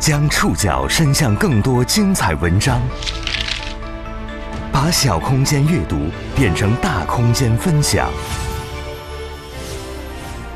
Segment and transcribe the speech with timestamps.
[0.00, 2.80] 将触角伸向更多精彩文章，
[4.70, 5.96] 把小空间阅读
[6.36, 8.08] 变成大空间分享。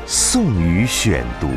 [0.07, 1.49] 宋宇选读，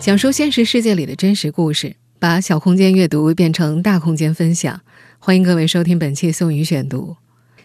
[0.00, 4.80] 讲述现实世界里的真实故事，把小空间阅读变成大空间分享。
[5.20, 7.16] 欢迎各位收听本期宋宇选读。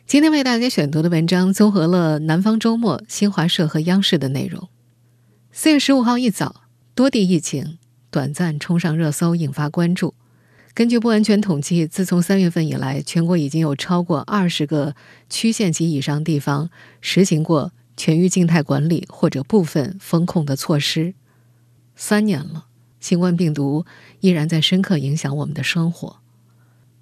[0.06, 4.70] 今天为大家选读的文章综合了南方周末、新华社和央视的内容。
[5.52, 6.62] 四月十五号一早，
[6.94, 7.80] 多地疫情。
[8.18, 10.16] 短暂冲上热搜，引发关注。
[10.74, 14.96] 根据不完全统计，自从三月份以来，全国已经有超过二十个
[15.30, 21.14] 区县级以上地方实行过全域静态管理或者部分封控的措施。
[21.96, 22.66] 三年了，
[23.00, 23.86] 新冠病毒
[24.22, 26.18] 依然在深刻影响我们的生活。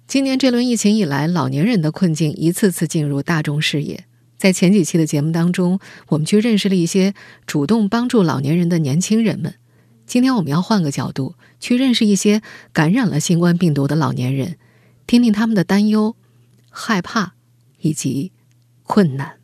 [0.06, 4.04] 今年这轮疫情以来，老年人的困境一次次进入大众视野。
[4.36, 7.14] 在前几期的节目当中，我们去认识了一些
[7.46, 9.54] 主动帮助老年人的年轻人们。
[10.06, 12.40] 今天我们要换个角度去认识一些
[12.72, 14.56] 感染了新冠病毒的老年人，
[15.04, 16.14] 听听他们的担忧、
[16.70, 17.32] 害怕
[17.80, 18.30] 以及
[18.84, 19.40] 困难。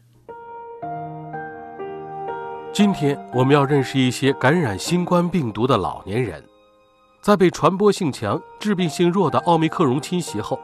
[2.72, 6.42] 今天我们要认识一些感染新冠病毒的老年人，
[7.20, 10.60] 在被传播性强、致病性弱的奥密克戎侵袭后，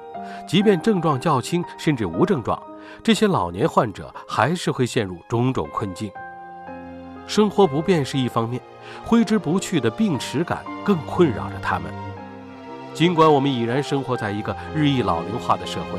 [0.47, 2.57] 即便症状较轻甚至无症状，
[3.03, 6.09] 这些老年患者还是会陷入种种困境。
[7.27, 8.63] 生活不便是一方面。
[9.05, 11.93] 挥之不去的病耻感更困扰着他们。
[12.95, 15.99] 尽管我们已然生活在一个日益老龄化的社会，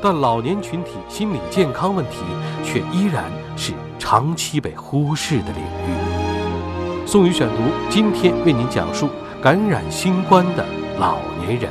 [0.00, 2.18] 但老年群体心理健康问题
[2.64, 3.24] 却依然
[3.56, 7.06] 是长期被忽视的领域。
[7.06, 9.08] 宋宇选读今天为您讲述
[9.42, 10.64] 感染新冠的
[10.98, 11.70] 老年人。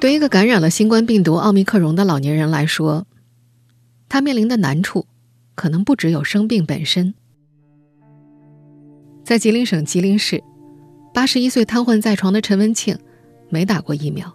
[0.00, 3.04] 对一个感染了新冠病毒奥密克戎的老年人来说，
[4.08, 5.06] 他面临的难处
[5.54, 7.14] 可能不只有生病本身。
[9.30, 10.42] 在吉林省吉林市，
[11.14, 12.98] 八十一岁瘫痪在床的陈文庆
[13.48, 14.34] 没打过疫苗。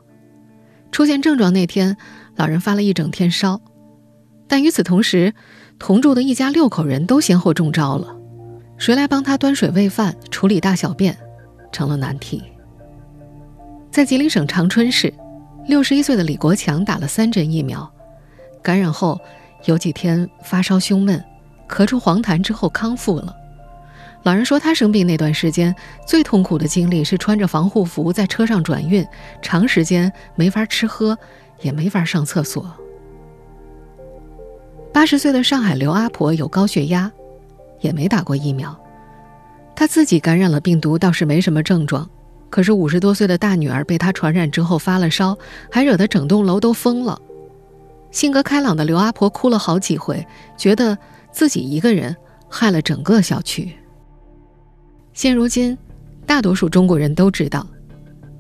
[0.90, 1.98] 出现症状那天，
[2.38, 3.60] 老人发了一整天烧，
[4.48, 5.34] 但与此同时，
[5.78, 8.16] 同住的一家六口人都先后中招了。
[8.78, 11.18] 谁来帮他端水喂饭、处理大小便，
[11.74, 12.42] 成了难题。
[13.92, 15.14] 在吉林省长春市，
[15.68, 17.86] 六十一岁的李国强打了三针疫苗，
[18.64, 19.20] 感染后
[19.66, 21.22] 有几天发烧胸闷，
[21.68, 23.36] 咳出黄痰之后康复了。
[24.26, 25.74] 老人说，他生病那段时间
[26.08, 29.06] 最痛苦的经历是穿着防护服在车上转运，
[29.40, 31.16] 长时间没法吃喝，
[31.62, 32.66] 也没法上厕所。
[34.92, 37.12] 八十岁的上海刘阿婆有高血压，
[37.82, 38.76] 也没打过疫苗。
[39.76, 42.10] 她自己感染了病毒倒是没什么症状，
[42.50, 45.38] 可是五十多岁的大女儿被她传染之后发了烧，
[45.72, 47.22] 还惹得整栋楼都疯了。
[48.10, 50.26] 性格开朗的刘阿婆哭了好几回，
[50.58, 50.98] 觉得
[51.32, 52.18] 自己一个人
[52.50, 53.72] 害了整个小区。
[55.16, 55.78] 现如今，
[56.26, 57.66] 大多数中国人都知道，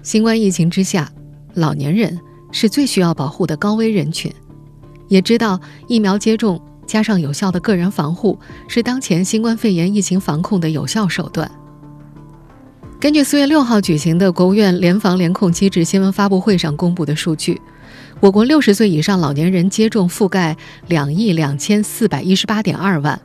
[0.03, 1.09] 新冠疫情之下，
[1.53, 2.19] 老年人
[2.51, 4.29] 是最需要保护的高危人群，
[5.07, 8.37] 也知道疫苗接种加上有效的个人防护
[8.67, 11.49] 是当前新冠肺炎疫情防控的有效手段。
[12.99, 17.61] 根据四月六号举行的国务院联防联控机制新闻发布会上公布的数据，
[18.19, 23.17] 我国六十岁以上老年人接种覆盖两亿两千四百一十八点二万，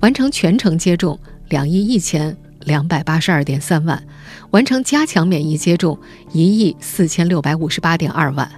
[0.00, 1.18] 完成全程接种
[1.50, 2.34] 两亿一千。
[2.66, 4.02] 两百八十二点三万，
[4.50, 5.96] 完成加强免疫接种
[6.32, 8.50] 一亿四千六百五十八点二万。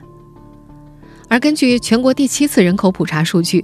[1.29, 3.63] 而根据全国第七次人口普查数据，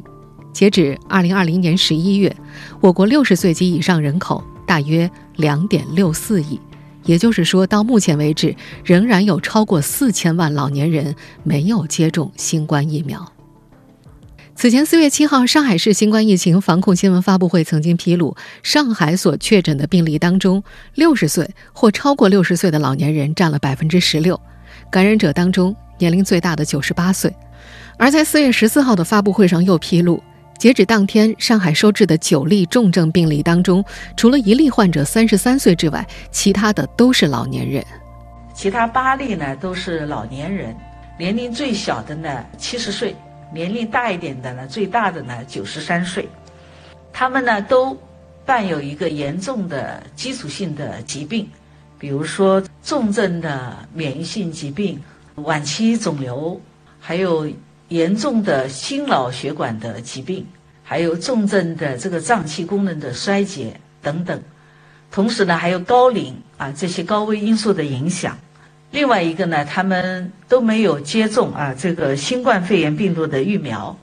[0.52, 2.36] 截止二零二零年十一月，
[2.82, 6.60] 我国六十岁及以上人口大约两点六四亿，
[7.04, 8.54] 也就是说，到目前为止，
[8.84, 13.33] 仍然有超过四千万老年人没有接种新冠疫苗。
[14.56, 20.62] 此前四月七号，上海市新冠疫情防控新闻发布会曾经披露，上海所确诊的病例当中，
[20.94, 24.40] 六十岁或超过六十岁的老年人占了百分之十六，
[24.90, 27.34] 感染者当中年龄最大的九十八岁。
[27.98, 30.22] 而在四月十四号的发布会上又披露，
[30.56, 33.84] 截止当天，上海收治的九例重症病例当中，
[34.16, 37.84] 除了一例患者三十三岁之外，其他的都是老年人。
[38.54, 40.74] 其他八例呢都是老年人，
[41.18, 43.16] 年龄最小的呢七十岁。
[43.52, 46.28] 年龄大一点的呢，最大的呢九十三岁，
[47.12, 47.96] 他们呢都
[48.44, 51.48] 伴有一个严重的基础性的疾病，
[51.98, 55.00] 比如说重症的免疫性疾病、
[55.36, 56.60] 晚期肿瘤，
[57.00, 57.48] 还有
[57.88, 60.46] 严重的心脑血管的疾病，
[60.82, 64.42] 还有重症的这个脏器功能的衰竭等等。
[65.10, 68.36] 同时呢，还有高龄啊这些高危因素的影响。
[68.94, 73.98] 另外一个呢，他们都没有接种啊这个新冠肺炎病毒的疫苗。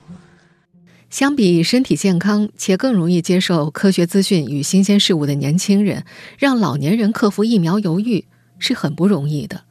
[1.08, 6.04] 相比身体健康且更容易接受科学资讯与新鲜事物的年轻人，
[6.38, 8.26] 让老年人克服疫苗犹豫
[8.58, 9.62] 是很不容易的。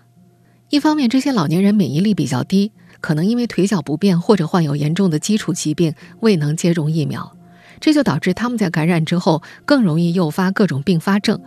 [0.69, 7.37] 一方面，这些老年人免疫力比较低，可能因为腿脚不便或者患有严重的基础疾病，未能接种疫苗，
[7.79, 11.39] 这就导致他们在感染之后更容易诱发各种并发症。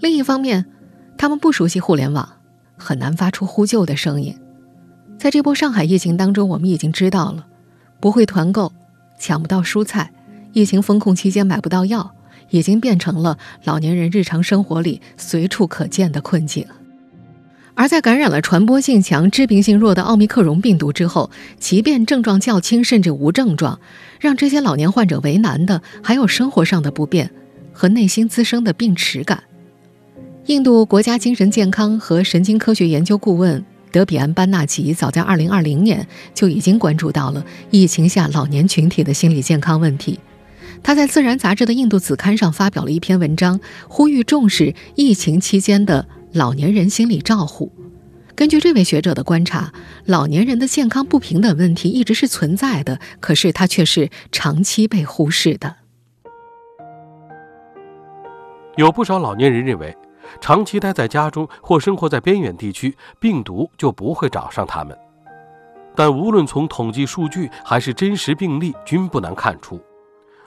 [0.00, 0.66] 另一方面，
[1.16, 2.33] 他们不熟悉互联网，
[2.76, 4.36] 很难发出呼救的声音。
[5.18, 7.46] 在这波上海疫情当中，我们已经知道了，
[8.00, 8.72] 不会团购。
[9.16, 10.12] 抢不到蔬菜，
[10.52, 12.14] 疫情封控期间买不到药，
[12.50, 16.66] 已经变成了老年人日常生活里随处可见的困境。
[17.76, 23.78] 而在感染了传播性强、致病性弱的奥密克戎病毒之后，即便症状较轻甚至无症状，
[24.20, 27.30] 让这些老年患者为难的还有生活上的不便
[27.72, 29.44] 和内心滋生的病耻感。
[30.46, 33.64] 印度国家精神健康和神经科学研究顾问。
[33.90, 40.18] 德比安·班纳吉早在2020年就已经关注到了疫情下老年群体的心理健康问题。
[40.82, 43.58] 他在《自然》杂志的印度子刊上发表了一篇文章，
[43.88, 47.72] 呼吁重视疫情期间的老年人心理照护。
[48.34, 49.72] 根据这位学者的观察，
[50.04, 55.76] 老年人的健康不平等问题一直是存在的，可是它却是长期被忽视的。
[58.76, 59.96] 有不少老年人认为。
[60.40, 64.96] 长期待在家中或生活在边远地区，病毒就不会找上他们。
[65.96, 69.80] 但无论从统计数据还是真实病例，均不难看出，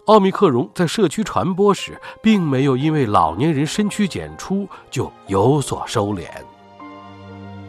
[0.08, 6.26] 奥密克戎在社区传播时，并没有因为老年人身躯检出就有所收敛。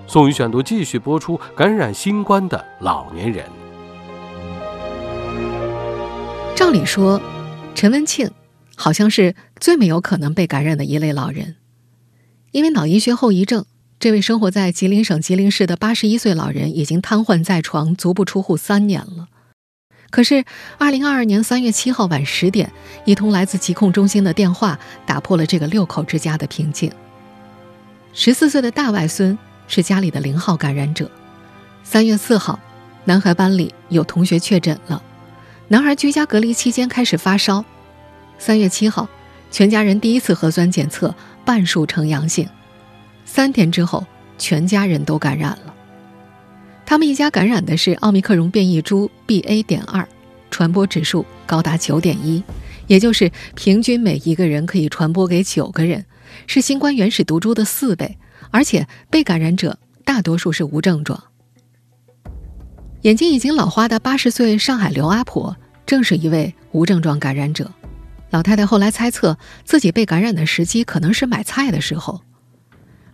[0.06, 3.44] 宋宇选读继续播出：感染新冠的老年人。
[6.56, 7.20] 照理说，
[7.76, 8.28] 陈文庆
[8.74, 11.54] 好像是最没有可能被感染的一类老人。
[12.50, 13.66] 因为脑溢血后遗症，
[14.00, 19.28] 这位生活在吉林省吉林市的八十一岁老人已经瘫痪在床、足不出户三年了。
[20.10, 20.46] 可是，
[20.78, 22.72] 二零二二年三月七号晚十点，
[23.04, 26.90] 一通来自疾控中心的电话打破了这个六口之家的平静。
[28.14, 31.10] 十四岁的大外孙是家里的零号感染者。
[31.84, 32.58] 三月四号，
[33.04, 35.02] 男孩班里有同学确诊了，
[35.68, 37.62] 男孩居家隔离期间开始发烧。
[38.38, 39.06] 三月七号，
[39.50, 41.14] 全家人第一次核酸检测。
[41.48, 42.46] 半数呈阳性，
[43.24, 44.06] 三天之后，
[44.36, 45.74] 全家人都感染了。
[46.84, 49.62] 他们一家感染的是奥密克戎变异株 BA.
[49.62, 50.06] 点二，
[50.50, 52.44] 传播指数高达九点一，
[52.86, 56.04] 也就是平均每一个人可以传播给九个人，
[56.46, 58.18] 是新冠原始毒株的四倍。
[58.50, 61.18] 而且被感染者大多数是无症状。
[63.00, 65.56] 眼睛已经老花的八十岁上海刘阿婆，
[65.86, 67.72] 正是一位无症状感染者。
[68.30, 72.22] 老太太后来猜测，自己被感染的时机可能是买菜的时候。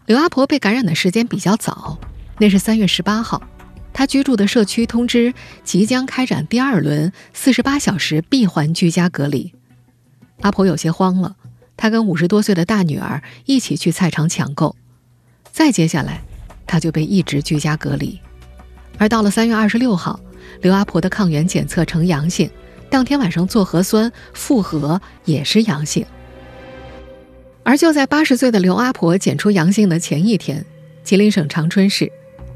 [0.06, 1.98] 刘阿婆被感染的时间比较早，
[2.38, 3.42] 那是三月十八号，
[3.92, 5.32] 她居住的社区通知
[5.62, 9.54] 即将开展第二轮四十八小时闭环居家隔离。
[10.40, 11.36] 阿婆有些慌了，
[11.76, 14.74] 她跟五十多岁的大女儿一起去菜场抢购。
[15.52, 16.20] 再接下来，
[16.66, 18.20] 她就被一直居家隔离。
[18.98, 20.18] 而到了三月二十六号，
[20.60, 22.50] 刘阿婆的抗原检测呈阳性。
[22.94, 26.06] 当天晚上做核酸复核也是阳性，
[27.64, 30.64] 而就在八十岁的刘阿婆检出阳性的前一天，
[31.02, 32.12] 吉林省长春市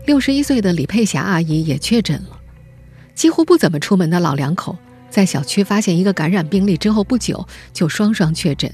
[0.06, 2.38] 六十一岁的李佩霞阿姨也确诊了。
[3.16, 4.78] 几乎不怎么出门的老两口，
[5.10, 8.72] 在小区发现一个感染病例之后不久，就双双确诊。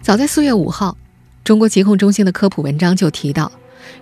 [0.00, 0.96] 早在四月五号，
[1.44, 3.52] 中国疾控中心的科普文章就提到，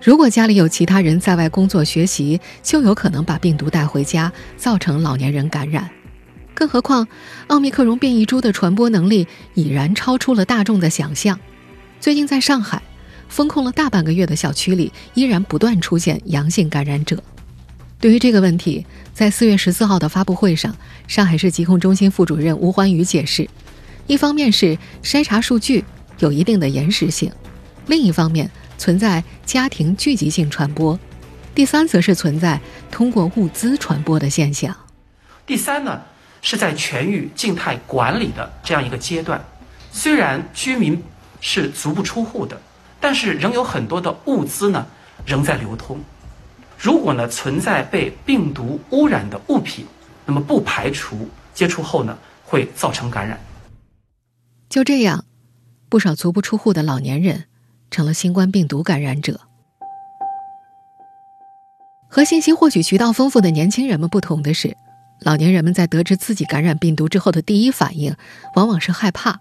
[0.01, 5.91] 如果家里有其他人在外工作学习，就有可能把病毒带回家，造成老年人感染。
[6.57, 7.07] 更何况，
[7.49, 11.39] 奥密克戎变异株的传播能力已然超出了大众的想象。
[12.01, 12.83] 最近，在上海
[13.29, 17.23] 封控了大半个月的小区里，依然不断出现阳性感染者。
[18.01, 20.75] 对于这个问题，在四月十四号的发布会上，
[21.07, 23.47] 上海市疾控中心副主任吴欢宇解释：
[24.07, 25.85] 一方面是筛查数据
[26.21, 27.31] 有一定的延时性，
[27.87, 30.99] 另一方面存在家庭聚集性传播，
[31.55, 32.59] 第三则是存在
[32.91, 34.75] 通过物资传播的现象。
[35.47, 36.01] 第三呢？
[36.49, 39.45] 是在全域静态管理的这样一个阶段，
[39.91, 41.03] 虽然居民
[41.41, 42.57] 是足不出户的，
[43.01, 44.87] 但是仍有很多的物资呢
[45.27, 45.99] 仍在流通。
[46.79, 49.85] 如果呢存在被病毒污染的物品，
[50.25, 53.41] 那么不排除接触后呢会造成感染。
[54.69, 55.25] 就这样，
[55.89, 57.47] 不少足不出户的老年人
[57.91, 59.41] 成了新冠病毒感染者。
[62.09, 64.77] 和信息获取渠道丰富的年轻人们不同的是。
[65.21, 68.15] 老年人们在得知自己感染病毒之后的第一反应，
[68.55, 69.41] 往往是害怕。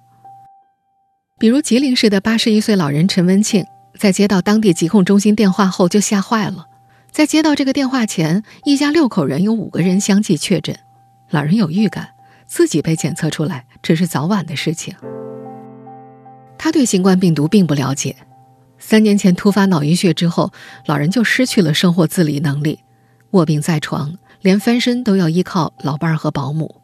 [1.38, 3.66] 比如吉林市的八十一岁老人陈文庆，
[3.98, 6.68] 在接到当地疾控中心电话后就吓坏了。
[7.12, 10.78] 在接到这个电话前，一家六口人有五个人相继确诊。
[11.30, 12.10] 老人有预感，
[12.46, 14.96] 自己被检测出来只是早晚的事情。
[16.58, 18.16] 他对新冠病毒并不了解。
[18.80, 20.52] 三年前突发脑溢血之后，
[20.86, 22.80] 老人就失去了生活自理能力，
[23.32, 26.80] 卧病在床，连翻身都要依靠老伴儿和保姆。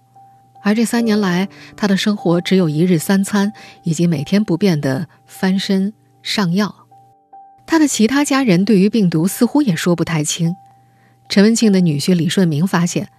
[0.63, 3.53] 而这三年来，他的生活只有一日三餐，
[3.83, 6.73] 以及每天不变的翻身上药。
[7.67, 10.55] 他的其他家人对于病毒似乎也说不太清。
[11.29, 13.09] 陈文庆的女婿李顺明发现，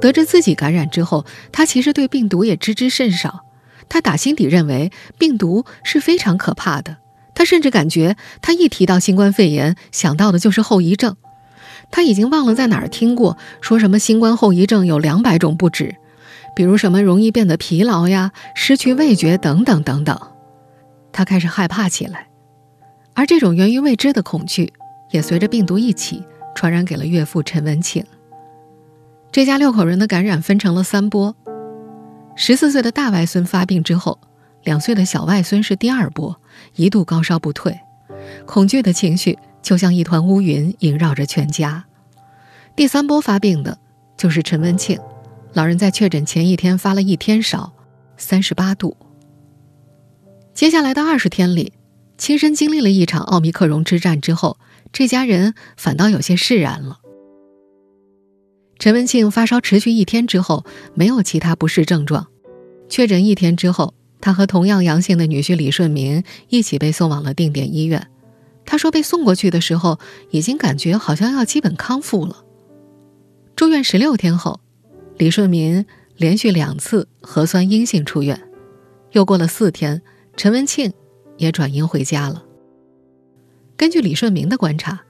[0.00, 3.44] 得知自己感染之后，他其实对病毒也知之甚少。
[3.88, 6.96] 他打心底认为病毒是非常可怕的。
[7.32, 11.16] 他甚至感觉，他一提到新冠肺炎，想到的就是后遗症。
[11.94, 15.94] 他已经忘了在哪儿听过，说什么新冠后遗症有两百种不止，
[16.56, 20.18] 比如什么容易变得疲劳呀、失去味觉等等等等。
[21.12, 22.26] 他开始害怕起来，
[23.14, 24.72] 而这种源于未知的恐惧，
[25.12, 26.24] 也随着病毒一起
[26.56, 28.04] 传染给了岳父陈文庆。
[29.30, 31.36] 这家六口人的感染分成了三波：
[32.34, 34.18] 十四岁的大外孙发病之后。
[34.64, 36.40] 两岁的小外孙是第二波，
[36.74, 37.78] 一度高烧不退，
[38.46, 41.84] 恐惧的情绪就像一团乌云萦绕着全家。
[42.76, 43.78] 第三波发病的
[44.16, 45.00] 就是陈文庆，
[45.54, 47.72] 老人在确诊前一天发了一天烧，
[48.16, 48.96] 三十八度。
[50.52, 51.72] 接下来的二十天里，
[52.18, 54.58] 亲身经历了一场奥密克戎之战之后，
[54.92, 56.98] 这家人反倒有些释然了。
[58.78, 62.26] 陈文庆发烧持续一天之后，没有其他不适症状，
[62.88, 63.94] 确诊一天之后。
[64.20, 68.08] 他和同样阳性的女婿李顺明一起被送往了定点医院。
[68.66, 69.98] 他说，被送过去的时候，
[70.30, 72.44] 已经感觉好像要基本康复了。
[73.54, 74.60] 住院十六天后，
[75.16, 78.40] 李顺民连续两次核酸阴性出院。
[79.12, 80.02] 又过了四天，
[80.36, 80.92] 陈文庆
[81.36, 82.44] 也转阴回家了。
[83.76, 85.02] 根据李顺明的观察，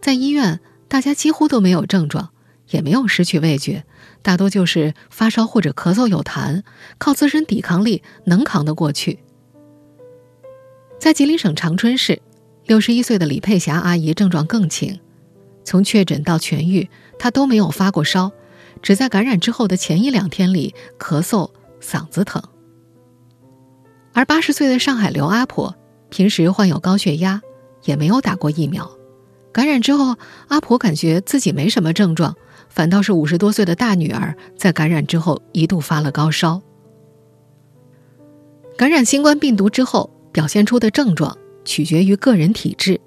[0.00, 2.30] 在医院大家几乎都没有症状，
[2.70, 3.84] 也没有失去味觉。
[4.22, 6.62] 大多就是发烧或者咳嗽有痰，
[6.98, 9.18] 靠自身抵抗力能扛得过去。
[11.00, 12.20] 在吉林省长春市，
[12.68, 15.00] 六十一岁的李佩霞阿姨症状更轻，
[15.64, 16.86] 从确诊到痊愈，
[17.18, 18.30] 她都没有发过烧，
[18.82, 22.42] 只在感染之后的前一两天里咳嗽、嗓子疼。
[24.12, 25.74] 而八十岁的上海刘阿婆，
[26.10, 27.40] 平时患有高血压，
[27.84, 28.90] 也没有打过疫苗，
[29.50, 30.16] 感染之后，
[30.48, 32.36] 阿婆感觉自己没什么症状。
[32.68, 36.60] 反倒是五十多岁的大女儿在感染之后一度发了高烧。
[38.76, 41.34] 感染新冠病毒之后表现出的症状
[41.68, 42.98] 取决于个人体质。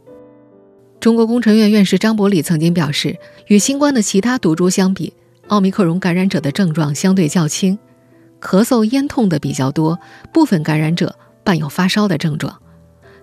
[1.00, 5.12] 中国工程院院士张伯礼曾经表示，与新冠的其他毒株相比，
[5.48, 7.78] 奥密克戎感染者的症状相对较轻，
[8.40, 10.00] 咳嗽、咽痛的比较多，
[10.32, 12.56] 部分感染者伴有发烧的症状。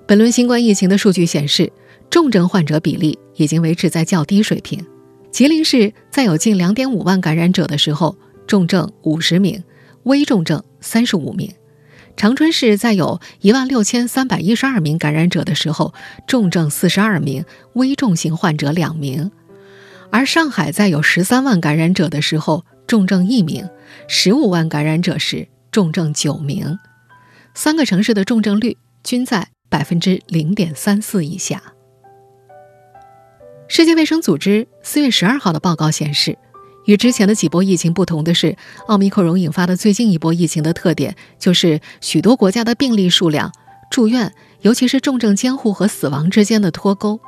[0.09, 1.73] 本轮新冠疫情的数据显示，
[2.11, 4.85] 重症患者比例已经维持在较低水平。
[5.30, 8.16] 吉林市在有近两点五万感染者的时候，
[8.49, 9.62] 重症五十名，
[10.02, 11.49] 危重症三十五名；
[12.18, 15.94] 长春市在有一万六千三百一十二名感染者的时候，
[16.26, 17.44] 重症四十二名，
[17.75, 19.30] 危重型患者两名；
[20.10, 23.70] 而上海在有十三万感染者的时候，重症一名，
[24.08, 26.76] 十五万感染者时重症九名。
[27.54, 31.62] 三个城市的重症率均在百分之零点三四以下。
[33.68, 36.37] 世界卫生组织四月十二号的报告显示，
[36.88, 43.52] 与之前的几波疫情不同的是，奥密克戎引发的最近一波疫情的特点就是许多国家的病例数量、
[43.90, 47.21] 住院，尤其是重症监护和死亡之间的脱钩。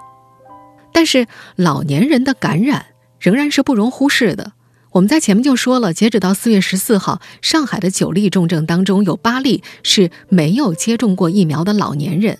[0.94, 1.26] 但是，
[1.56, 2.86] 老年人的感染
[3.18, 4.52] 仍然是不容忽视的。
[4.92, 12.38] 我们在前面就说了，截止到四月十四号，上海的九例重症当中有八例是没有接种过疫苗的老年人，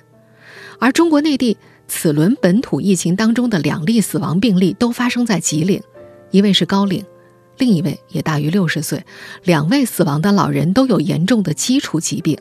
[0.79, 1.59] 而中国内地。
[1.93, 5.83] 此轮本土疫情当中的两例死亡病例都发生在吉林，
[6.31, 7.05] 一位是高龄，
[7.59, 9.03] 另一位也大于六十岁。
[9.45, 12.39] 两位死亡的老人都有严重的基础疾病。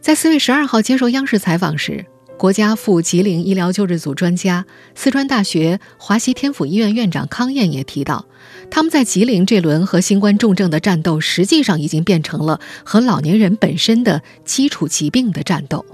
[0.00, 2.06] 在四月十二号接受央视采访时，
[2.38, 8.24] 国家副吉林医疗救治组专家、四川大学华西天府医院院长康燕也提到，
[8.70, 15.84] 他们在吉林这轮和新冠重症的战斗，实际上已经变成了和老年人本身的基础疾病的战斗。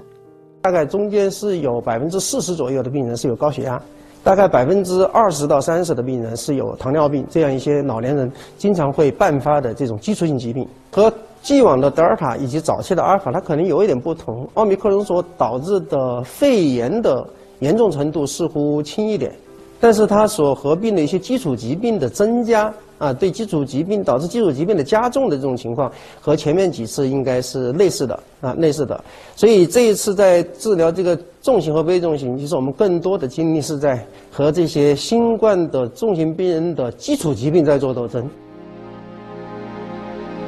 [0.61, 3.81] 大概中间是有百分之四十左右的病人是有高血压，
[4.25, 11.13] 大概百分之二十到三十的病人是有糖尿病，这样一些老年人经常会伴发的这种基础性疾病，和
[11.43, 14.49] 既往的德尔塔以及早期的阿尔法，它可能有一点不同。
[14.55, 17.23] 奥密克戎所导致的肺炎的
[17.59, 19.31] 严重程度似乎轻一点，
[19.79, 22.73] 但是它所合并的一些基础疾病的增加。
[22.97, 25.91] 啊，对基础疾病导致基础疾病的加重的这种情况，
[26.21, 29.03] 和前面几次应该是类似的啊，类似的。
[29.35, 34.01] 所以这一次在治疗这个重型和危重型，其实我们更多的精力是在
[34.31, 38.25] 和这些新冠的重型病人的基础疾病在做斗争。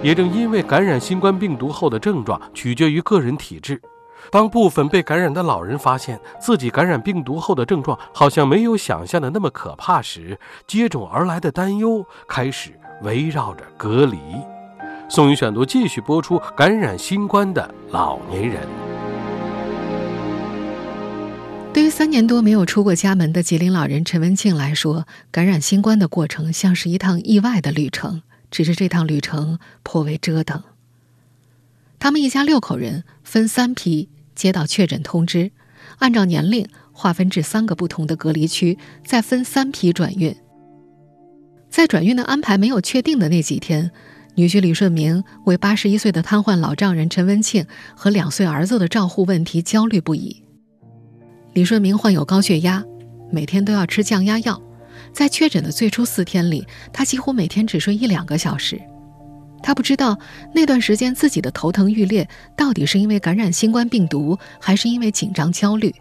[0.01, 3.77] 也正因为感染新冠病毒后的症状取决于个人体质。
[4.31, 12.71] 当部分被感染的老人发现自己感染病毒后的症状好像没有想象的那么可怕时，接踵而来的担忧开始
[13.01, 14.17] 围绕着隔离。
[15.09, 18.61] 宋宇选读继续播出：感染新冠的老年人。
[21.73, 30.63] 对于三年多没有出过家门的吉林老人陈文庆来说，感染新冠的过程像是一趟意外的旅程，只是这趟旅程颇为折腾。
[31.99, 34.09] 他们一家六口人分三批。
[34.35, 35.49] 接到确诊通知，
[35.97, 40.35] 按照年龄划分至三个不同的隔离区，再分三批转运。
[41.71, 43.89] 在转运的安排没有确定的那几天，
[44.35, 50.43] 女婿李顺明为八十一岁的瘫痪老丈人陈文庆和两岁儿子的照护问题焦虑不已。
[51.53, 52.85] 李顺明患有高血压，
[53.31, 54.61] 每天都要吃降压药，
[55.11, 56.63] 在确诊的最初四天里，
[56.93, 58.79] 他几乎每天只睡一两个小时。
[59.61, 60.17] 他不知道
[60.53, 65.93] 那段时间自己的头疼欲裂到底是因为感染新冠病毒，还是因为紧张焦虑。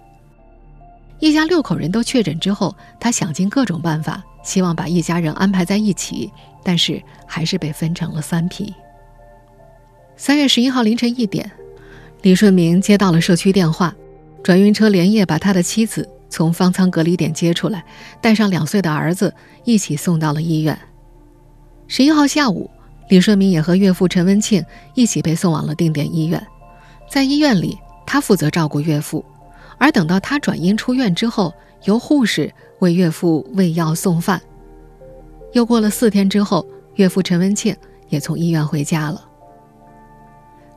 [1.19, 6.31] 一家六口人都确诊之后，他想尽各种办法，希望把一家人安排在一起，
[6.63, 8.73] 但是还是被分成了三批。
[10.17, 11.51] 三月十一号凌晨一点，
[12.23, 13.95] 李顺明接到了社区电话，
[14.43, 17.85] 转运车连夜把他的妻子从方舱隔离点接出来，
[18.21, 19.35] 带上两岁的儿子
[19.65, 20.79] 一起送到了医院。
[21.89, 22.71] 十一号下午。
[23.09, 26.45] 李顺明也和岳父陈文庆一起被送往了定点医院，
[27.11, 29.25] 在医院里，他负责照顾岳父，
[29.79, 34.41] 而等到他转阴出院之后，由护士为岳父喂药送饭。
[35.53, 37.77] 又过了四天之后，岳父陈文庆
[38.09, 39.29] 也从医院回家了。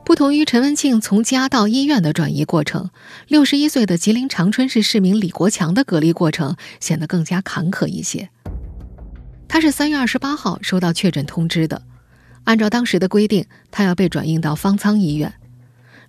[0.05, 2.89] 不同于陈文庆从家到医院的转移过程，
[3.27, 8.29] 六十一岁的吉林长春市市民李国强的隔离过程显得更加坎坷一些。
[9.48, 11.81] 他是三月二十八号收到确诊通知的。
[12.50, 15.32] 按照当时的规定，他要被转运到方舱医院。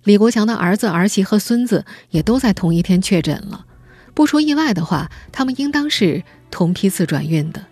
[0.03, 3.63] 李国强的儿子、儿媳和孙子也都在同一天确诊了。
[4.15, 7.63] 不出意外的话，他们应当是同批次转运的。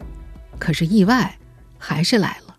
[0.59, 1.39] 可是意外
[1.79, 2.55] 还是来了。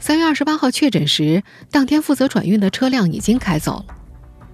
[0.00, 3.94] 三月二十八号确诊时，当天负责转运的车辆已经开走了。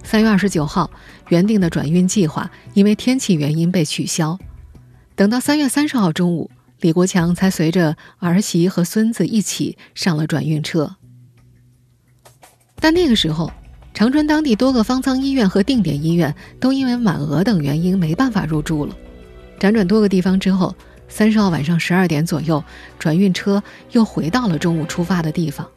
[0.03, 0.91] 三月二十九号，
[1.29, 4.37] 原定的转运计划因为天气原因被取消。
[5.15, 6.51] 等到三月三十号中午。
[6.81, 10.97] 李国强才随着儿媳和孙子一起上了转运车，
[12.77, 13.51] 但那个时候，
[13.93, 18.97] 长春当地多个方舱医院和定点医院都因为满额等原因没办法入住了。
[19.59, 20.73] 辗转多个地方之后，
[21.09, 22.63] 三十号晚上十二点左右，
[22.97, 23.61] 转运车
[23.91, 25.69] 又回到了中午出发的地方。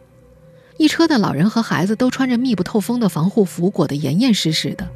[0.78, 4.88] 一车的老人和孩子都穿着密不透风的防护服，裹得严严实实的。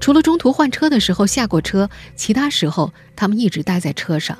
[0.00, 4.38] 除了中途换车的时候下过车，其他时候他们一直待在车上。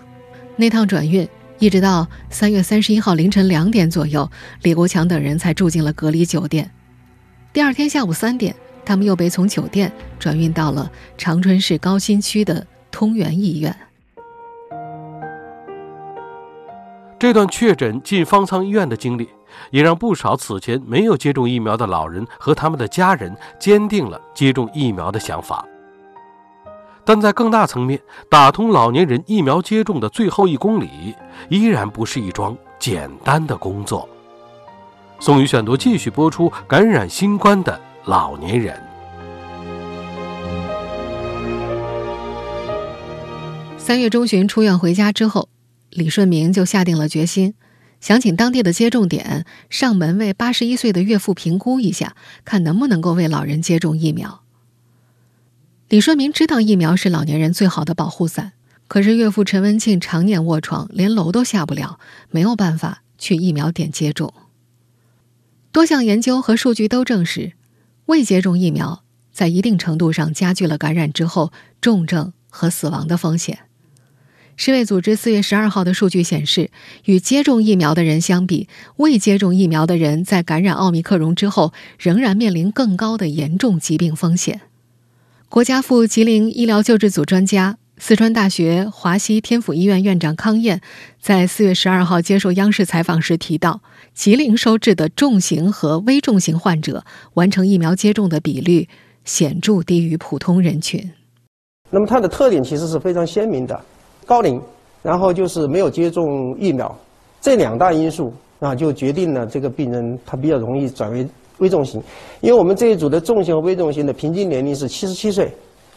[0.56, 1.26] 那趟转运
[1.58, 4.30] 一直到三月三十一号凌晨两点左右，
[4.62, 6.70] 李国强等人才住进了隔离酒店。
[7.52, 13.74] 第二天下午三点，他们又被从酒店转运到了长春市高新区的通源医院。
[17.18, 19.28] 这段确诊进方舱医院的经历，
[19.70, 25.64] 也让不少此前没有接种疫苗的老人和他们的家人坚定了接种疫苗的想法。
[27.04, 31.14] 但在更大层面，打通老年人疫苗接种的最后一公里，
[31.48, 34.08] 依然不是一桩简单的工作。
[35.18, 38.80] 宋宇选读继续播出：感染新冠的老年人。
[43.76, 45.48] 三月中旬出院回家之后，
[45.90, 47.54] 李顺明就下定了决心，
[48.00, 54.41] 想请当地的接种点上门为八十一岁的岳父评估一下，看能不能够为老人接种疫苗。
[55.92, 58.52] 李顺明知道疫苗是老年人最好的保护伞，
[58.88, 61.98] 可是岳父陈文庆常年卧床，连楼都下不了，
[62.30, 64.32] 没有办法去疫苗点接种。
[65.70, 67.52] 多项研究和数据都证实，
[68.06, 69.02] 未接种疫苗
[69.34, 71.52] 在一定程度上加剧了感染之后
[71.82, 73.58] 重症和死亡的风险。
[74.56, 76.70] 世卫组织四月十二号的数据显示，
[77.04, 84.62] 与接种疫苗的人相比，未接种疫苗的人在感染奥密克戎之后，仍然面临更高的严重疾病风险。
[85.52, 90.80] 国家副吉林医疗救治组专家、四川大学华西天府医院院长康燕
[91.20, 93.82] 在四月十二号接受央视采访时提到，
[94.14, 98.88] 吉林收治的重型和危重型患者完成疫苗接种的比率
[99.26, 101.06] 显著低于普通人群。
[101.90, 103.78] 那么它的特点其实是非常鲜明的，
[104.24, 104.58] 高龄，
[105.02, 106.98] 然后就是没有接种疫苗，
[107.42, 111.28] 这两大因素啊，就决定了这个病人他比较容易转为。
[111.62, 112.02] 危重型，
[112.40, 115.50] 因为我们这一组的重型和危重型的平均年龄是七十七岁，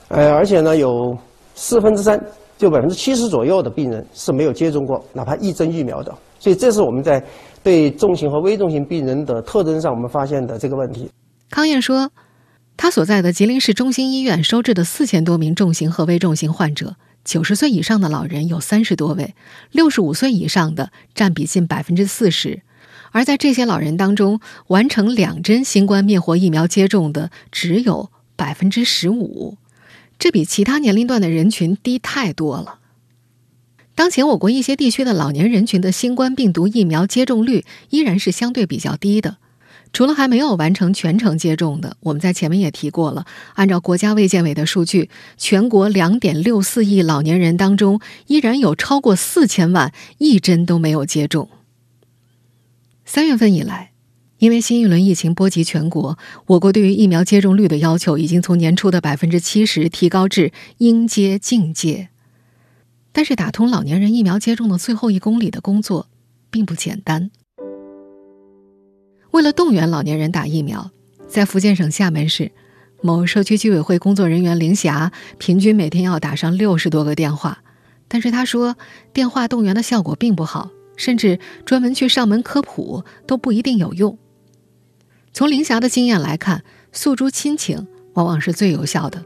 [0.10, 1.18] 呃，而且呢有
[1.56, 2.18] 四分之三
[2.56, 6.14] 就百分之七十左右的病人是没有接种过哪怕一针疫苗的。
[6.40, 7.22] 所以这是我们在
[7.64, 11.10] 对重型和危重型病人的特征上我们发现的这个问题。
[11.50, 12.12] 康燕说，
[12.78, 19.34] 他所在的吉林市中心医院收治的四千多名重型和危重型患者，九十岁以上的老人有三十多位，
[19.72, 22.62] 六十五岁以上的占比近百分之四十。
[23.16, 29.56] 而在这些老人当中，完成两针新冠灭活疫苗接种的只有百分之十五，
[30.20, 32.80] 这比其他年龄段的人群低太多了。
[33.96, 39.38] 当前我国一些地区的老年人群的新冠病毒疫苗接种率依然是相对比较低的，
[39.94, 43.26] 除了还没有完成全程接种的，我们在前面也提过了。
[43.54, 51.48] 按照国家卫健委的数据，全国两点六四亿老年人当中，依然有超过四千万一针都没有接种。
[53.06, 53.92] 三月份以来，
[54.40, 62.10] 因为新一轮疫情波及全国，我国对于疫苗接种率的要求已经从年初的百分之七十提高至应接尽接。
[63.12, 66.08] 但是，打通老年人疫苗接种的最后一公里的工作
[66.50, 67.30] 并不简单。
[69.32, 70.92] 为了动员老年人打疫苗，
[71.28, 72.52] 在福建省厦门市
[73.02, 77.60] 某社区居委会工作人员林霞，平均每天要打上六十多个电话。
[78.08, 78.76] 但是他说，
[79.14, 80.72] 电话动员的效果并不好。
[80.98, 84.18] 甚至专门去上门科普都不一定有用。
[85.34, 89.24] 从林霞的经验来看，诉诸亲情往往是最有效的。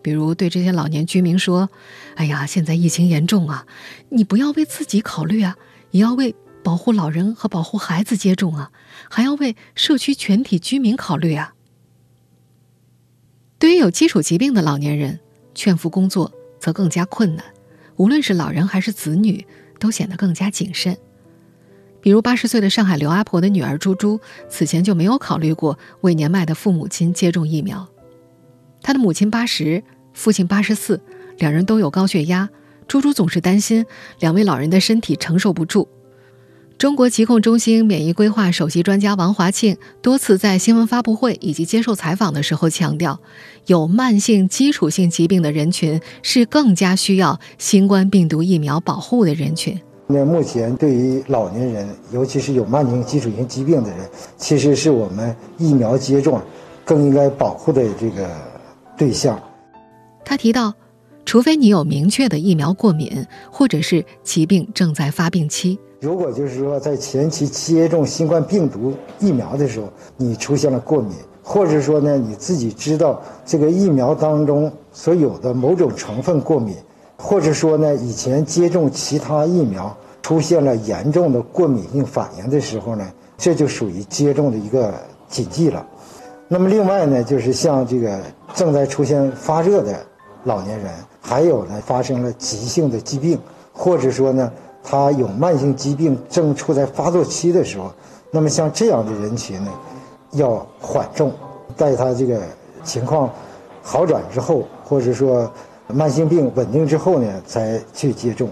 [0.00, 1.68] 比如对这些老年居民说
[2.14, 3.66] ：“哎呀，现在疫情严重啊，
[4.10, 5.56] 你不要为自己考虑啊，
[5.90, 8.70] 也要为保护老人和保护孩子接种啊，
[9.10, 11.54] 还要为社区全体居民考虑啊。”
[13.58, 15.18] 对于有基础疾病的老年人，
[15.52, 17.44] 劝服工作则更加困难，
[17.96, 19.44] 无论是老人还是子女，
[19.80, 20.96] 都显得更加谨慎。
[22.08, 24.18] 比如八十岁的上海刘阿婆的女儿朱朱，
[24.48, 27.86] 此前就没有考虑过为年迈的父母亲接种疫苗。
[28.80, 31.02] 她的母亲八十，父亲八十四，
[31.36, 32.48] 两人都有高血压。
[32.86, 33.84] 朱朱总是担心
[34.20, 35.86] 两位老人的身体承受不住。
[36.78, 43.20] 中国疾控中心免疫规划首席专家王华庆多次在新闻发布会以及接受采访的时候强调，
[43.66, 49.78] 有慢性基础性疾病的人群是更加需要新冠病毒疫苗保护的人群。
[50.10, 53.98] 那目前对于老年人，尤其是有慢性基础性疾病的人，
[54.38, 56.40] 其实是我们疫苗接种
[56.82, 58.26] 更应该保护的这个
[58.96, 59.38] 对象。
[60.24, 60.72] 他提到，
[61.26, 65.78] 除非你有明确的疫苗过敏，或者是疾病正在发病期。
[66.00, 76.74] 如果就是说在前期接种新冠病毒疫苗的时候，你出现了过敏，或者说呢你自己知道这个疫苗当中所有的某种成分过敏。
[77.20, 83.04] 或者说呢，以前接种其他疫苗出现了严重的过敏性反应的时候呢，
[83.36, 84.94] 这就属于接种的一个
[85.28, 85.84] 禁忌了。
[86.46, 88.20] 那么另外呢，就是像这个
[88.54, 89.98] 正在出现发热的
[90.44, 93.36] 老年人，还有呢发生了急性的疾病，
[93.72, 94.50] 或者说呢
[94.82, 97.90] 他有慢性疾病正处在发作期的时候，
[98.30, 99.72] 那么像这样的人群呢，
[100.30, 101.32] 要缓重，
[101.76, 102.40] 在他这个
[102.84, 103.28] 情况
[103.82, 105.50] 好转之后，或者说。
[105.92, 108.50] 慢性病稳定之后呢，才去接种。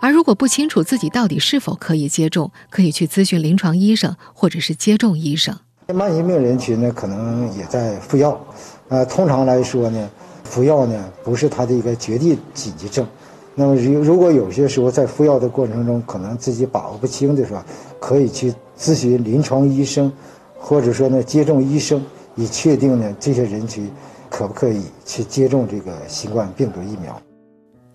[0.00, 5.56] 而如果不清楚自己到底是否可以接种，可以去咨询临床医生或者是接种医生。
[5.94, 8.40] 慢性病人群呢，可能也在服药。
[8.88, 10.10] 呃，通常来说呢，
[10.42, 13.06] 服药呢不是他的一个绝对紧急症。
[13.54, 17.62] 那么如如果有些时候在服药的过程中，可能自己把握不清的时候，
[18.00, 20.10] 可以去咨询临床医生，
[20.58, 22.02] 或者说呢接种医生，
[22.34, 23.88] 以确定呢这些人群。
[24.42, 27.22] 可不可以去接种这个新冠病毒疫苗？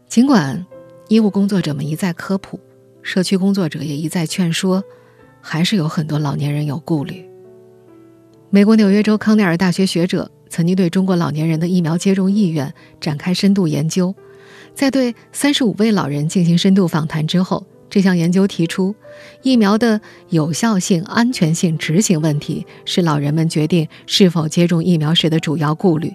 [0.08, 0.66] 尽管
[1.10, 2.58] 医务工作者们一再科普，
[3.02, 4.82] 社区工作者也一再劝说，
[5.42, 7.30] 还是有很多老年人有顾虑。
[8.50, 14.16] 美国纽约州康奈尔大学学者曾经对中国老年人的疫苗接种意愿展开深度研究，
[14.74, 17.66] 在对三十五位老人进行深度访谈之后。
[17.90, 18.94] 这项研究提出，
[19.44, 26.14] 疫苗的有效性、安全性、执行问题是老人们决定是否接种疫苗时的主要顾虑。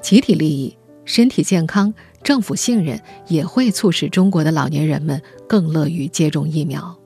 [0.00, 6.96] 集体利益、身体健康、政府信任也会促使中国的老年人们更乐于接种疫苗。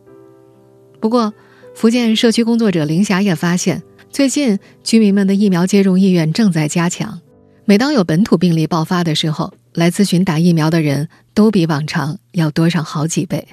[1.00, 1.32] 不过，
[1.74, 7.20] 福建社区工作者林霞也发现，最近居民们的疫苗接种意愿正在加强。
[7.64, 13.46] 每当有本土病例爆发的时候，来咨询打疫苗的人都比往常要多上好几倍。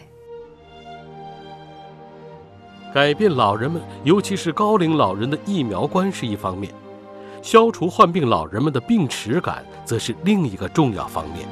[2.94, 6.74] 改变老人们，尤其是高龄老人的疫苗观是一方面，
[7.42, 11.48] 消除患病老人们的病耻感则是另一个重要方面。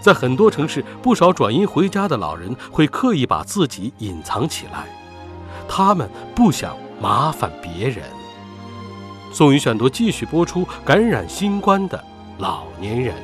[0.00, 4.86] 在很多城市，不少转阴回家的老人会刻意把自己隐藏起来，
[5.68, 8.04] 他们不想麻烦别人。
[9.32, 12.02] 宋宇选读继续播出：感染新冠的
[12.38, 13.14] 老年人。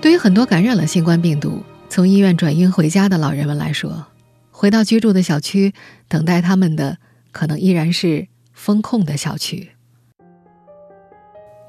[0.00, 4.06] 对于很多感染了新冠病毒、从医院转阴回家的老人们来说，
[4.50, 5.74] 回到居住的小区，
[6.08, 6.96] 等待他们的
[7.32, 9.70] 可能依然是封控的小区。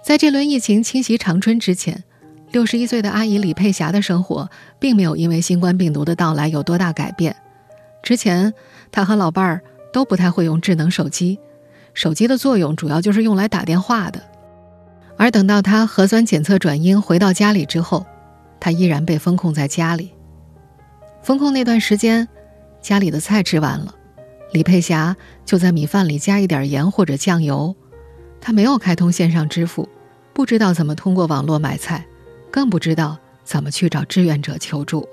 [0.04, 2.04] 在这轮疫情侵袭长春之前，
[2.52, 7.36] 六十一岁的阿姨李佩霞的生活并没有因为新冠病毒的到来有多大改变。
[8.02, 8.54] 之前，
[8.92, 9.62] 她和老伴儿
[9.94, 11.40] 都不太会用智能手机，
[11.94, 14.22] 手机的作用主要就是用来打电话的。
[15.18, 18.06] 而等到她核酸检测转阴回到家里之后，
[18.60, 20.12] 她依然被封控在家里。
[21.22, 22.28] 封控那段时间，
[22.82, 23.94] 家里的菜吃完了，
[24.52, 27.76] 李佩霞就在米饭里加一点盐或者酱油。
[28.40, 29.88] 她没有开通线上支付，
[30.34, 32.06] 不知道怎么通过网络买菜，
[32.50, 35.08] 更不知道怎么去找志愿者求助。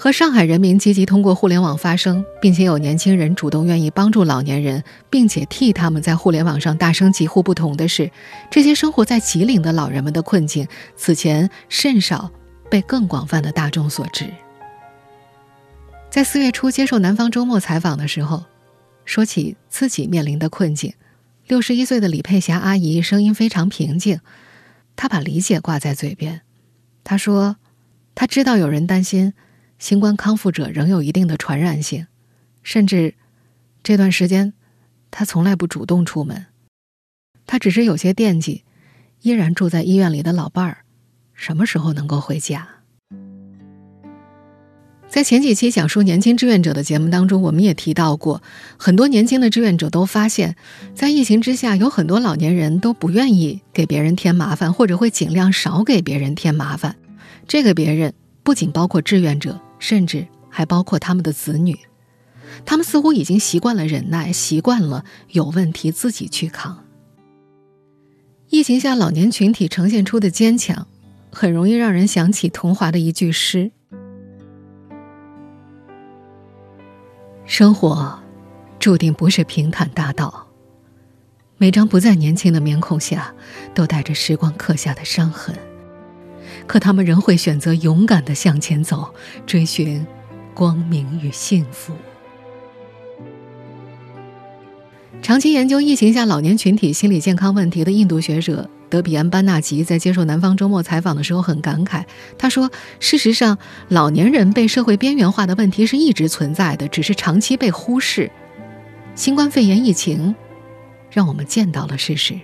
[0.00, 8.08] 和上海人民积极通过互联网发声，并且有年轻人主动愿意帮助老年人，并且替他们在互联网上大声疾呼不同的是，
[8.48, 12.30] 这些生活在吉林的老人们的困境，此前甚少
[12.70, 14.26] 被更广泛的大众所知。
[16.10, 18.44] 在四月初接受《南方周末》采访的时候，
[19.04, 20.94] 说起自己面临的困境，
[21.46, 24.20] 六十一岁的李佩霞阿姨声音非常平静，
[24.96, 26.40] 她把理解挂在嘴边。
[27.04, 27.58] 她说
[28.16, 29.34] ：“她知道有人担心。”
[29.78, 32.08] 新冠康复者仍有一定的传染性，
[32.64, 33.14] 甚至
[33.84, 34.52] 这段时间，
[35.08, 36.46] 他从来不主动出门，
[37.46, 38.64] 他只是有些惦记
[39.20, 40.78] 依然住在医院里的老伴儿，
[41.32, 42.77] 什么时候能够回家？
[45.08, 48.42] 在前几期讲述年轻志愿者的节目当中，我们也提到过，
[48.76, 50.56] 很多年轻的志愿者都发现，
[50.94, 56.96] 在疫情之下，有很多老年人都不愿意给别人添麻烦，或者会尽量少给别人添麻烦。
[57.46, 59.60] 这个别人不仅包括志愿者。
[59.80, 61.78] 甚至还包括他们的子女，
[62.66, 66.84] 他们似乎已经习惯了忍耐，习惯了有问题自己去扛。
[68.50, 70.88] 疫情下老年群体呈现出的坚强，
[71.30, 73.70] 很容易让人想起童华的一句诗
[77.48, 78.16] ：“生活
[78.78, 80.46] 注定不是平坦大道，
[81.56, 83.34] 每张不再年轻的面孔下，
[83.74, 85.56] 都带着时光刻下的伤痕。”
[86.68, 89.14] 可他们仍会选择勇敢的向前走，
[89.46, 90.06] 追寻
[90.52, 91.94] 光明与幸福。
[95.22, 102.04] 长期研究疫情下老年群体心理健康问题的印度学者德比安·班纳吉在接受《南方周末》采访的时候很感慨，
[102.36, 102.70] 他说
[103.00, 108.30] ：“事实上，老年人被社会边缘化的问题是一直存在的，只是长期被忽视。
[109.14, 110.34] 新冠肺炎疫情
[111.10, 112.38] 让我们见到了事实。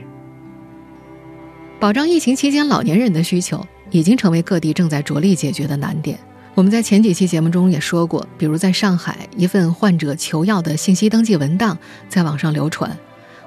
[1.80, 6.18] 保障疫情期间老年人的需求。”已经成为各地正在着力解决的难点。
[6.56, 11.78] 我们在前几期节目中也说过，比如在上海，一份患者求药的信息登记文档
[12.08, 12.98] 在网上流传，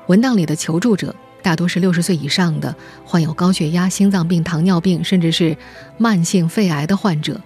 [0.05, 5.55] 文档里的求助者大多是六十岁以上的患有高血压、心脏病、糖尿病，甚至是
[5.97, 7.39] 慢性肺癌的患者。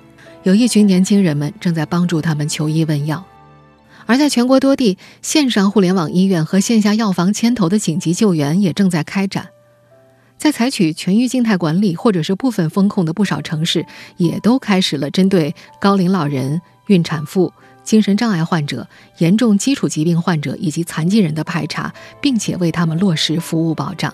[0.43, 3.23] 有一群年轻人们正在帮助他们求医问药，
[4.07, 9.49] 而在全国多地，线上互联网医院和线下药房牵头的紧急救援也正在开展。
[10.37, 13.85] 在采取全域静态管理或者是部分风控的不少城市，
[14.17, 24.13] 也都开始了针对高龄老人、孕产妇、精神障碍患者、严重基础疾病患者以及残疾人的排查，并且为他们落实服务保障。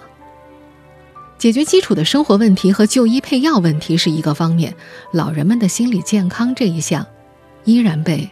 [1.38, 4.74] 解决基础的生活问题和就医配药问题是一个方面，
[5.12, 7.06] 老人们的心理健康这一项，
[7.64, 8.28] 依然被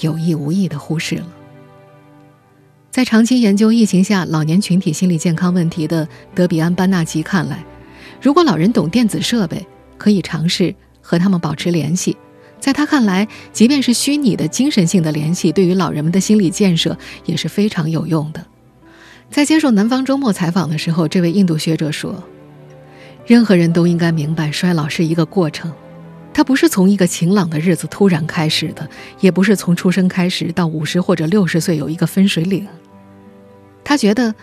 [0.00, 1.26] 有意无意地忽视了。
[2.90, 7.62] 在长期研究疫情下老年群体心理健康问题的德比安·班纳吉看来，
[8.22, 9.66] 如果老人懂电子设备，
[9.98, 12.16] 可以尝试和他们保持联系。
[12.66, 18.44] 在他看来，即便是虚拟的精神性的联系，对于老人们的心理建设也是非常有用的。
[19.30, 22.24] 在接受《南方周末》采访的时候，这位印度学者说
[23.24, 25.72] ：“任何人都应该明白，衰老是一个过程，
[26.34, 32.66] 它不是从一个晴朗的日子突然开始的，也不是从出生开始到五十或者六十岁有一个分水岭。”
[33.84, 34.34] 他觉得，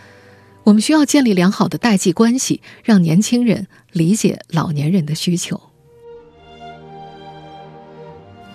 [0.64, 5.60] 我们需要建立良好的代际关系，让年轻人理解老年人的需求。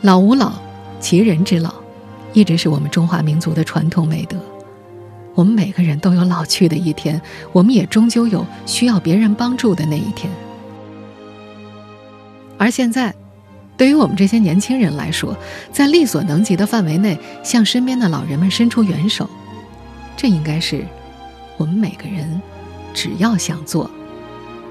[0.02, 0.52] 老吾老，
[1.00, 1.74] 其人之老，
[2.32, 4.38] 一直是我们中华民族的传统美德。
[5.34, 7.20] 我们每个人都有老去的一天，
[7.52, 10.32] 我们也终究有需要别人帮助的那一天。
[12.56, 13.12] 而现在，
[13.76, 15.36] 对于我们这些年轻人来说，
[15.72, 19.28] 在力所能及的范围内，向身边的老人们伸出援手。
[20.16, 20.84] 这应该是
[21.56, 22.40] 我们每个人
[22.94, 23.90] 只要想做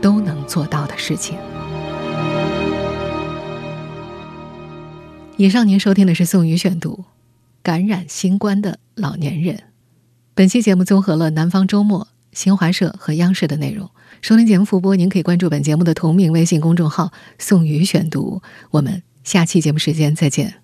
[0.02, 1.38] 都能做到的事情。
[5.40, 6.96] 以上您收听的是宋宇选读
[7.62, 9.56] 《感染新冠的老年人》。
[10.34, 12.00] 本期节目综合了《南方周末》
[12.32, 13.88] 《新华社和央视的内容。
[14.24, 18.42] 收听节目复播，您可以关注本节目的同名微信公众号“宋宇选读”。
[18.72, 20.64] 我们下期节目时间再见。